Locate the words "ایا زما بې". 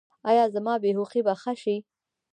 0.29-0.91